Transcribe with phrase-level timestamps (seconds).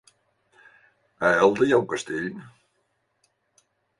[1.27, 2.33] A Elda hi ha un castell?